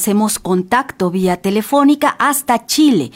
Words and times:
Hacemos 0.00 0.38
contacto 0.38 1.10
vía 1.10 1.42
telefónica 1.42 2.14
hasta 2.20 2.66
Chile 2.66 3.10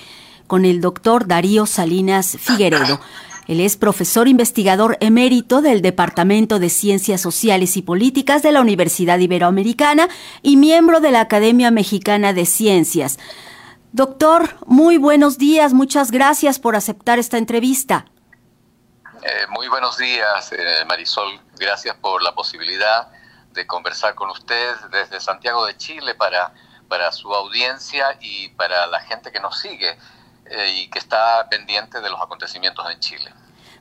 con 0.48 0.64
el 0.64 0.80
doctor 0.80 1.28
Darío 1.28 1.64
Salinas 1.64 2.36
Figueredo. 2.40 3.00
Él 3.46 3.60
es 3.60 3.76
profesor 3.76 4.26
investigador 4.26 4.98
emérito 4.98 5.62
del 5.62 5.80
Departamento 5.80 6.58
de 6.58 6.70
Ciencias 6.70 7.20
Sociales 7.20 7.76
y 7.76 7.82
Políticas 7.82 8.42
de 8.42 8.50
la 8.50 8.60
Universidad 8.60 9.20
Iberoamericana 9.20 10.08
y 10.42 10.56
miembro 10.56 10.98
de 10.98 11.12
la 11.12 11.20
Academia 11.20 11.70
Mexicana 11.70 12.32
de 12.32 12.46
Ciencias. 12.46 13.20
Doctor, 13.92 14.56
muy 14.66 14.96
buenos 14.96 15.38
días, 15.38 15.74
muchas 15.74 16.10
gracias 16.10 16.58
por 16.58 16.74
aceptar 16.74 17.20
esta 17.20 17.38
entrevista. 17.38 18.06
Eh, 19.22 19.46
muy 19.50 19.68
buenos 19.68 19.98
días, 19.98 20.50
eh, 20.50 20.84
Marisol. 20.88 21.40
Gracias 21.60 21.94
por 22.00 22.24
la 22.24 22.34
posibilidad 22.34 23.06
de 23.52 23.68
conversar 23.68 24.16
con 24.16 24.30
usted 24.30 24.74
desde 24.90 25.20
Santiago 25.20 25.64
de 25.64 25.76
Chile 25.76 26.16
para 26.16 26.52
para 26.92 27.10
su 27.10 27.34
audiencia 27.34 28.18
y 28.20 28.48
para 28.48 28.86
la 28.86 29.00
gente 29.00 29.32
que 29.32 29.40
nos 29.40 29.58
sigue 29.58 29.96
eh, 30.44 30.68
y 30.76 30.90
que 30.90 30.98
está 30.98 31.48
pendiente 31.48 32.02
de 32.02 32.10
los 32.10 32.20
acontecimientos 32.20 32.84
en 32.90 33.00
Chile. 33.00 33.32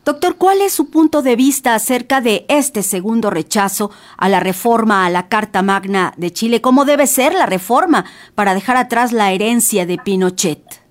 Doctor, 0.06 0.38
¿cuál 0.38 0.62
es 0.62 0.74
su 0.74 0.90
punto 0.90 1.22
de 1.22 1.36
vista 1.36 1.76
acerca 1.76 2.22
de 2.22 2.46
este 2.48 2.84
segundo 2.84 3.30
rechazo 3.30 3.92
a 4.16 4.30
la 4.30 4.40
reforma 4.40 5.05
a 5.05 5.10
la 5.10 5.28
Carta 5.28 5.62
Magna 5.62 6.14
de 6.16 6.32
Chile? 6.32 6.62
¿Cómo 6.62 6.86
debe 6.86 7.05
ser 7.05 7.34
la 7.34 7.46
reforma 7.46 8.05
para 8.34 8.54
dejar 8.54 8.78
atrás 8.78 9.12
la 9.12 9.32
herencia 9.32 9.86
de 9.86 9.98
Pinochet? 9.98 10.82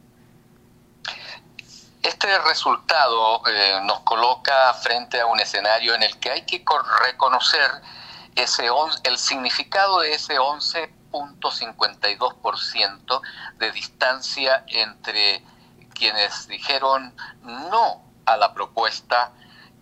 Este 2.02 2.38
resultado 2.40 3.40
eh, 3.46 3.80
nos 3.84 4.00
coloca 4.00 4.74
frente 4.74 5.18
a 5.18 5.24
un 5.24 5.40
escenario 5.40 5.94
en 5.94 6.02
el 6.02 6.18
que 6.18 6.32
hay 6.32 6.42
que 6.44 6.62
reconocer 7.02 7.70
ese 8.34 8.66
el 9.04 9.16
significado 9.16 10.00
de 10.00 10.12
ese 10.12 10.38
11 10.38 10.99
.52% 11.10 13.20
de 13.58 13.72
distancia 13.72 14.64
entre 14.68 15.42
quienes 15.94 16.46
dijeron 16.48 17.14
no 17.42 18.02
a 18.24 18.36
la 18.36 18.54
propuesta 18.54 19.32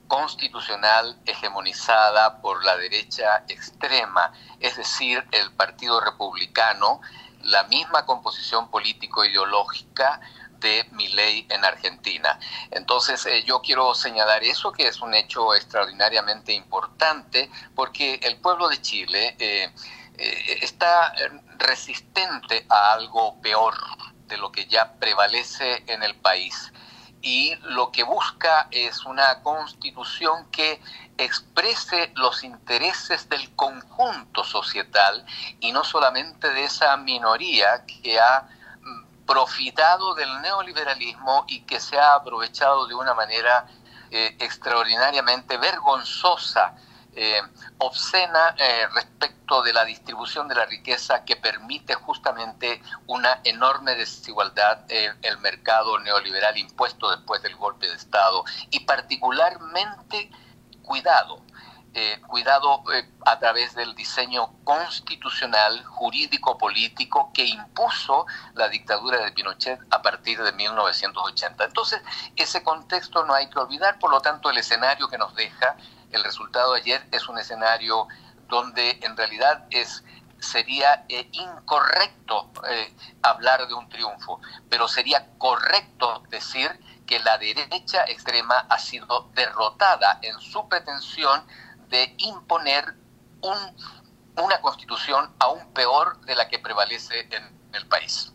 constitucional 0.09 1.17
hegemonizada 1.27 2.41
por 2.41 2.65
la 2.65 2.77
derecha 2.77 3.45
extrema, 3.49 4.33
es 4.59 4.77
decir, 4.77 5.25
el 5.33 5.53
Partido 5.53 6.01
Republicano, 6.01 7.01
la 7.43 7.65
misma 7.65 8.05
composición 8.06 8.71
político-ideológica 8.71 10.21
de 10.59 10.87
mi 10.93 11.09
ley 11.09 11.47
en 11.51 11.65
Argentina. 11.65 12.39
Entonces 12.71 13.25
eh, 13.27 13.45
yo 13.45 13.61
quiero 13.61 13.95
señalar 13.95 14.43
eso 14.43 14.73
que 14.73 14.89
es 14.89 15.01
un 15.01 15.15
hecho 15.15 15.55
extraordinariamente 15.55 16.53
importante 16.53 17.51
porque 17.75 18.19
el 18.23 18.39
pueblo 18.39 18.69
de 18.69 18.83
Chile 18.83 19.37
eh, 19.39 19.73
eh, 20.19 20.59
está 20.63 21.15
eh, 21.15 21.31
resistente 21.59 22.67
a 22.69 22.93
algo 22.95 23.41
peor 23.41 23.75
de 24.27 24.37
lo 24.37 24.51
que 24.51 24.67
ya 24.67 24.95
prevalece 24.95 25.85
en 25.87 26.03
el 26.03 26.17
país. 26.17 26.73
Y 27.23 27.55
lo 27.63 27.91
que 27.91 28.03
busca 28.03 28.69
es 28.71 29.05
una 29.05 29.43
constitución 29.43 30.51
que 30.51 30.81
exprese 31.17 32.13
los 32.15 32.45
intereses 32.45 33.29
del 33.29 33.55
conjunto 33.57 34.45
societal 34.45 35.25
y 35.61 35.73
no 35.73 35.83
solamente 35.85 36.49
de 36.51 36.65
esa 36.65 36.97
minoría 36.97 37.85
que 37.87 38.21
ha 38.21 38.49
mm, 38.81 39.25
profitado 39.27 40.15
del 40.15 40.41
neoliberalismo 40.43 41.45
y 41.49 41.63
que 41.63 41.81
se 41.81 41.99
ha 41.99 42.15
aprovechado 42.15 42.87
de 42.87 42.95
una 42.95 43.15
manera 43.15 43.67
eh, 44.11 44.37
extraordinariamente 44.39 45.57
vergonzosa 45.59 46.75
eh, 47.14 47.41
obscena 47.78 48.55
eh, 48.59 48.87
respecto 48.95 49.62
de 49.62 49.73
la 49.73 49.84
distribución 49.84 50.47
de 50.47 50.55
la 50.55 50.67
riqueza 50.67 51.25
que 51.25 51.37
permite 51.37 51.95
justamente 51.95 52.83
una 53.06 53.41
enorme 53.45 53.95
desigualdad 53.95 54.84
en 54.89 55.17
el 55.23 55.39
mercado 55.39 55.98
neoliberal 55.98 56.56
impuesto 56.59 57.11
después 57.11 57.42
del 57.42 57.56
golpe 57.56 57.89
de 57.89 57.95
Estado 57.95 58.45
y 58.70 58.81
particularmente 58.81 60.31
cuidado. 60.83 61.43
Eh, 61.94 62.21
cuidado 62.28 62.84
a 63.25 63.38
través 63.38 63.75
del 63.75 63.94
diseño 63.94 64.53
constitucional, 64.62 65.83
jurídico, 65.84 66.59
político 66.59 67.33
que 67.33 67.47
impuso 67.47 68.27
la 68.54 68.69
dictadura 68.69 69.25
de 69.25 69.33
Pinochet 69.33 69.81
a 69.91 70.03
partir 70.03 70.41
de 70.41 70.53
1980. 70.53 71.65
Entonces, 71.65 72.00
ese 72.37 72.62
contexto 72.62 73.25
no 73.25 73.34
hay 73.34 73.49
que 73.49 73.59
olvidar, 73.59 73.99
por 73.99 74.10
lo 74.10 74.21
tanto, 74.21 74.50
el 74.50 74.59
escenario 74.59 75.09
que 75.09 75.19
nos 75.19 75.34
deja 75.34 75.77
el 76.13 76.25
resultado 76.25 76.75
de 76.75 76.81
ayer 76.81 77.09
es 77.13 77.29
un 77.29 77.39
escenario 77.39 78.07
donde 78.49 78.99
en 79.03 79.17
realidad 79.17 79.67
es 79.71 80.03
sería 80.41 81.05
eh, 81.09 81.29
incorrecto 81.33 82.51
eh, 82.69 82.95
hablar 83.23 83.67
de 83.67 83.75
un 83.75 83.89
triunfo, 83.89 84.41
pero 84.69 84.89
sería 84.89 85.27
correcto 85.37 86.23
decir 86.29 86.71
que 87.07 87.19
la 87.21 87.39
derecha 87.39 88.05
extrema 88.07 88.67
ha 88.69 88.79
sido 88.79 89.31
derrotada 89.35 90.19
en 90.23 90.39
su 90.41 90.69
pretensión 90.69 91.45
de 91.89 92.15
imponer 92.19 92.95
un, 93.41 93.59
una 94.37 94.61
constitución 94.61 95.35
aún 95.39 95.73
peor 95.73 96.21
de 96.21 96.37
la 96.37 96.49
que 96.49 96.59
prevalece 96.59 97.29
en 97.31 97.59
el 97.73 97.87
país. 97.89 98.33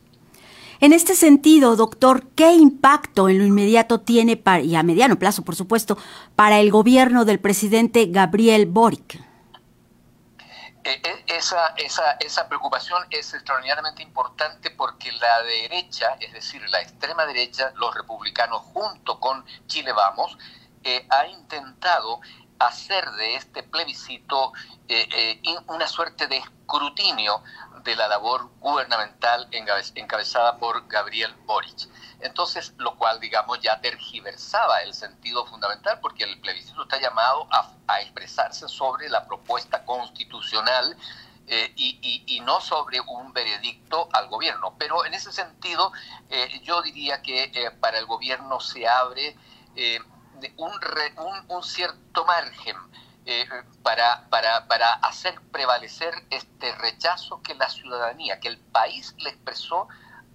En 0.80 0.94
este 0.94 1.16
sentido, 1.16 1.76
doctor, 1.76 2.28
¿qué 2.36 2.54
impacto 2.54 3.30
en 3.30 3.40
lo 3.40 3.46
inmediato 3.46 4.02
tiene, 4.02 4.38
para, 4.38 4.62
y 4.62 4.76
a 4.76 4.84
mediano 4.84 5.18
plazo, 5.18 5.44
por 5.44 5.56
supuesto, 5.56 5.98
para 6.36 6.60
el 6.60 6.72
gobierno 6.72 7.26
del 7.26 7.40
presidente 7.40 8.08
Gabriel 8.08 8.66
Boric? 8.66 9.16
Eh, 10.86 11.02
eh, 11.02 11.24
esa, 11.28 11.68
esa, 11.78 12.12
esa 12.20 12.50
preocupación 12.50 13.06
es 13.10 13.34
extraordinariamente 13.34 14.04
importante 14.04 14.70
porque 14.72 15.14
la 15.14 15.42
derecha, 15.44 16.18
es 16.20 16.34
decir, 16.34 16.62
la 16.70 16.82
extrema 16.82 17.26
derecha, 17.26 17.72
los 17.76 17.96
republicanos 17.96 18.62
junto 18.74 19.18
con 19.20 19.46
Chile 19.68 19.94
Vamos, 19.94 20.38
eh, 20.84 21.06
ha 21.10 21.28
intentado 21.28 22.20
hacer 22.60 23.10
de 23.12 23.36
este 23.36 23.64
plebiscito 23.64 24.54
una 25.68 25.88
suerte 25.88 26.28
de 26.28 26.38
escrutinio 26.38 27.42
de 27.84 27.96
la 27.96 28.08
labor 28.08 28.50
gubernamental 28.60 29.48
encabezada 29.52 30.58
por 30.58 30.88
Gabriel 30.88 31.34
Boric. 31.46 31.90
Entonces, 32.22 32.74
lo 32.78 32.96
cual, 32.98 33.20
digamos, 33.20 33.60
ya 33.60 33.82
tergiversaba 33.82 34.80
el 34.80 34.94
sentido 34.94 35.46
fundamental, 35.46 36.00
porque 36.00 36.24
el 36.24 36.40
plebiscito 36.40 36.84
está 36.84 37.00
llamado 37.00 37.48
a, 37.52 37.70
expresarse 38.00 38.68
sobre 38.68 39.08
la 39.10 39.28
propuesta 39.28 39.86
constitucional 39.86 40.98
eh, 41.48 41.72
y, 41.76 42.42
no 42.44 42.60
sobre 42.60 43.00
un 43.02 43.34
veredicto 43.34 44.10
al 44.14 44.28
gobierno. 44.30 44.76
Pero 44.80 45.06
en 45.06 45.14
ese 45.14 45.32
sentido, 45.32 45.92
eh, 46.30 46.62
yo 46.64 46.82
diría 46.82 47.22
que 47.22 47.52
eh, 47.54 47.72
para 47.72 48.00
el 48.00 48.06
gobierno 48.06 48.60
se 48.60 48.88
abre 48.88 49.36
un, 50.58 51.46
un, 51.48 51.64
cierto 51.64 52.26
margen 52.26 52.76
eh, 53.26 53.46
para, 53.82 54.28
para, 54.30 54.68
para 54.68 54.94
hacer 54.96 55.40
prevalecer 55.52 56.14
este 56.30 56.74
rechazo 56.76 57.42
que 57.42 57.56
la 57.56 57.70
ciudadanía, 57.70 58.40
que 58.40 58.50
el 58.50 58.60
país 58.60 59.16
le 59.18 59.30
expresó 59.30 59.88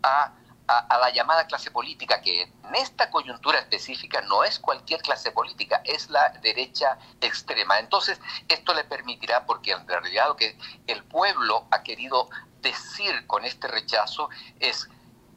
a, 0.03 0.33
a, 0.69 0.99
la 0.99 1.11
llamada 1.11 1.47
clase 1.47 1.71
política, 1.71 2.21
que 2.21 2.43
en 2.43 2.75
esta 2.75 3.11
coyuntura 3.11 3.59
específica 3.59 4.21
no 4.23 4.45
es 4.45 4.59
cualquier 4.59 5.01
clase 5.01 5.33
política, 5.33 5.81
es 5.85 6.11
la 6.11 6.29
derecha 6.43 6.99
extrema. 7.21 7.79
Entonces, 7.79 8.21
esto 8.49 8.75
le 8.75 8.85
permitirá, 8.85 9.47
porque 9.47 9.73
en 9.73 9.89
realidad 9.89 10.29
lo 10.29 10.37
que 10.37 10.59
el 10.87 11.03
pueblo 11.05 11.67
ha 11.71 11.83
querido 11.83 12.29
decir 12.61 13.27
con 13.27 13.45
este 13.45 13.69
rechazo 13.69 14.29
es 14.61 14.89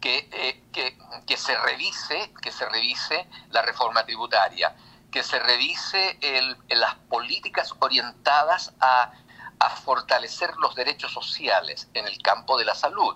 que, 0.02 0.28
eh, 0.32 0.64
que, 0.74 0.98
que 1.26 1.38
se 1.38 1.56
revise, 1.56 2.34
que 2.42 2.52
se 2.52 2.68
revise 2.68 3.28
la 3.52 3.62
reforma 3.62 4.04
tributaria 4.06 4.76
que 5.12 5.24
se 5.24 5.38
revise 5.40 6.18
el, 6.22 6.58
las 6.70 6.96
políticas 7.10 7.76
orientadas 7.80 8.74
a, 8.80 9.12
a 9.60 9.70
fortalecer 9.70 10.56
los 10.58 10.74
derechos 10.74 11.12
sociales 11.12 11.90
en 11.94 12.08
el 12.08 12.20
campo 12.22 12.58
de 12.58 12.66
la 12.66 12.74
salud, 12.74 13.16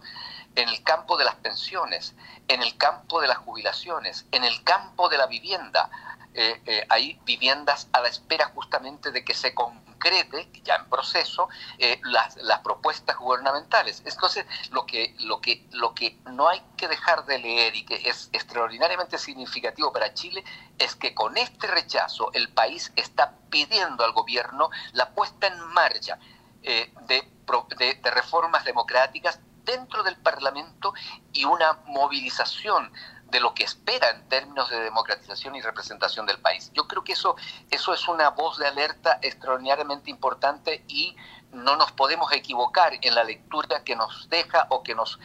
en 0.56 0.70
el 0.70 0.84
campo 0.84 1.18
de 1.18 1.26
las 1.26 1.36
pensiones, 1.36 2.14
en 2.48 2.62
el 2.62 2.78
campo 2.78 3.22
de 3.22 3.28
las 3.28 3.38
jubilaciones, 3.38 4.26
en 4.32 4.44
el 4.44 4.64
campo 4.64 5.10
de 5.10 5.18
la 5.18 5.26
vivienda. 5.26 5.90
Eh, 6.38 6.62
eh, 6.66 6.86
hay 6.90 7.18
viviendas 7.24 7.88
a 7.94 8.02
la 8.02 8.10
espera 8.10 8.52
justamente 8.54 9.12
de 9.12 9.24
que 9.24 9.34
se 9.34 9.54
concrete, 9.54 10.50
ya 10.66 10.76
en 10.76 10.90
proceso, 10.90 11.48
eh, 11.78 12.02
las, 12.04 12.36
las, 12.36 12.60
propuestas 12.60 13.18
gubernamentales. 13.18 14.04
Entonces, 14.06 14.46
lo 14.72 14.86
que, 14.86 15.16
lo, 15.20 15.40
que, 15.40 15.66
lo 15.72 15.96
que 15.96 16.18
no 16.30 16.50
hay 16.50 16.62
que 16.76 16.90
dejar 16.90 17.26
de 17.26 17.40
leer 17.40 17.78
y 17.78 17.86
que 17.86 18.10
es 18.10 18.30
extraordinariamente 18.34 19.18
significativo 19.18 19.94
para 19.94 20.14
Chile 20.14 20.44
es 20.78 20.98
que 20.98 21.16
con 21.16 21.38
este 21.38 21.68
rechazo 21.68 22.34
el 22.34 22.50
país 22.50 22.92
está 22.98 23.34
pidiendo 23.50 24.04
al 24.04 24.12
gobierno 24.12 24.70
la 24.92 25.12
puesta 25.12 25.48
en 25.48 25.58
marcha 25.68 26.20
de, 26.62 26.92
de, 27.08 27.96
de 28.04 28.12
reformas 28.12 28.66
democráticas 28.66 29.40
dentro 29.64 30.04
del 30.04 30.18
Parlamento 30.18 30.94
y 31.32 31.46
una 31.46 31.80
movilización 31.86 32.92
de 33.36 33.42
lo 33.42 33.54
que 33.54 33.66
espera 33.66 34.12
en 34.12 34.30
términos 34.30 34.70
de 34.70 34.80
democratización 34.80 35.58
y 35.58 35.62
representación 35.62 36.26
del 36.26 36.40
país. 36.40 36.72
Yo 36.74 36.88
creo 36.88 37.04
que 37.04 37.12
eso, 37.12 37.36
eso 37.70 37.94
es 37.94 38.08
una 38.08 38.30
voz 38.30 38.58
de 38.58 38.66
alerta 38.66 39.20
extraordinariamente 39.22 40.10
importante 40.10 40.86
y 40.88 41.18
no 41.52 41.76
nos 41.76 41.92
podemos 41.92 42.32
equivocar 42.32 42.94
en 43.02 43.14
la 43.14 43.26
lectura 43.26 43.84
que 43.84 43.98
nos 43.98 44.30
deja 44.30 44.68
o 44.70 44.84
que 44.84 44.96
nos, 44.96 45.20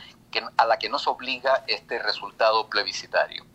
a 0.57 0.67
la 0.67 0.77
que 0.79 0.89
nos 0.89 1.07
obliga 1.07 1.65
este 1.69 2.01
resultado 2.01 2.69
plebiscitario. 2.69 3.47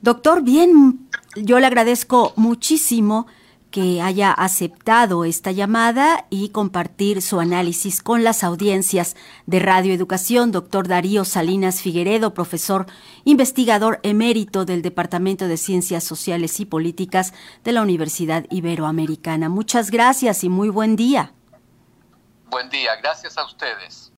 Doctor, 0.00 0.42
bien, 0.42 1.10
yo 1.34 1.58
le 1.58 1.66
agradezco 1.66 2.34
muchísimo 2.36 3.26
que 3.70 4.00
haya 4.00 4.32
aceptado 4.32 5.24
esta 5.24 5.52
llamada 5.52 6.26
y 6.30 6.48
compartir 6.50 7.20
su 7.20 7.40
análisis 7.40 8.02
con 8.02 8.24
las 8.24 8.42
audiencias 8.42 9.14
de 9.46 9.58
Radio 9.58 9.92
Educación. 9.92 10.52
Doctor 10.52 10.88
Darío 10.88 11.24
Salinas 11.24 11.82
Figueredo, 11.82 12.32
profesor 12.32 12.86
investigador 13.24 14.00
emérito 14.02 14.64
del 14.64 14.82
Departamento 14.82 15.48
de 15.48 15.56
Ciencias 15.56 16.04
Sociales 16.04 16.60
y 16.60 16.64
Políticas 16.64 17.34
de 17.64 17.72
la 17.72 17.82
Universidad 17.82 18.46
Iberoamericana. 18.50 19.48
Muchas 19.48 19.90
gracias 19.90 20.44
y 20.44 20.48
muy 20.48 20.70
buen 20.70 20.96
día. 20.96 21.32
Buen 22.50 22.70
día, 22.70 22.96
gracias 22.96 23.36
a 23.36 23.44
ustedes. 23.44 24.12